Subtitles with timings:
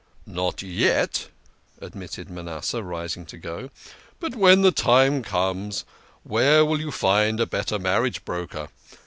[0.25, 1.27] "Not yet,"
[1.79, 3.69] admitted Manasseh, rising to go;"
[4.19, 5.85] but when the time comes,
[6.23, 8.69] where will you find a better marriage broker?